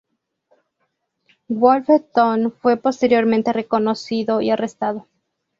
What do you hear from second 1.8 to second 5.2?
Tone fue posteriormente reconocido y arrestado.